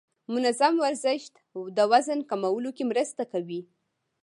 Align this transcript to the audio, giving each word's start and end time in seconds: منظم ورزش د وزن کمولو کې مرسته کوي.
منظم 0.33 0.73
ورزش 0.83 1.21
د 1.77 1.79
وزن 1.91 2.19
کمولو 2.29 2.69
کې 2.77 2.83
مرسته 2.91 3.23
کوي. 3.31 3.61